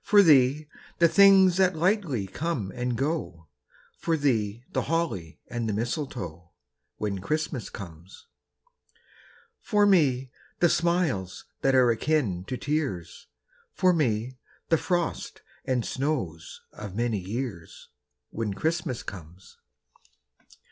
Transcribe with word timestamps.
For 0.00 0.22
thee, 0.22 0.68
the 0.98 1.08
things 1.08 1.56
that 1.56 1.74
lightly 1.74 2.28
come 2.28 2.70
and 2.72 2.96
go, 2.96 3.48
For 3.98 4.16
thee, 4.16 4.62
the 4.70 4.82
holly 4.82 5.40
and 5.48 5.68
the 5.68 5.72
mistletoe, 5.72 6.52
When 6.98 7.18
Christmas 7.18 7.68
comes. 7.68 8.28
For 9.60 9.84
me, 9.84 10.30
the 10.60 10.68
smiles 10.68 11.46
that 11.62 11.74
are 11.74 11.90
akin 11.90 12.44
to 12.44 12.56
tears, 12.56 13.26
For 13.72 13.92
me, 13.92 14.38
the 14.68 14.78
frost 14.78 15.42
and 15.64 15.84
snows 15.84 16.60
of 16.72 16.94
many 16.94 17.18
years, 17.18 17.88
When 18.30 18.54
Christmas 18.54 19.02
comes. 19.02 19.58